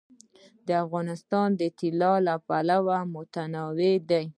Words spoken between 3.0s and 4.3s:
متنوع دی.